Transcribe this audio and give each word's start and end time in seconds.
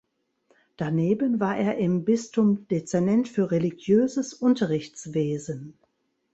Daneben 0.77 1.39
war 1.39 1.57
er 1.57 1.77
im 1.77 2.05
Bistum 2.05 2.67
Dezernent 2.69 3.27
für 3.29 3.51
religiöses 3.51 4.33
Unterrichtswesen. 4.33 5.77